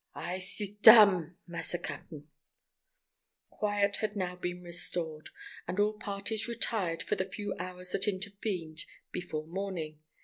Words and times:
"I'se 0.15 0.67
dumb, 0.79 1.37
massa 1.45 1.77
cap'n." 1.77 2.27
Quiet 3.51 3.97
had 3.97 4.15
now 4.15 4.35
been 4.35 4.63
restored, 4.63 5.29
and 5.67 5.79
all 5.79 5.99
parties 5.99 6.47
retired 6.47 7.03
for 7.03 7.15
the 7.15 7.25
few 7.29 7.55
hours 7.59 7.91
that 7.91 8.07
intervened 8.07 8.85
before 9.11 9.45
morning. 9.45 9.99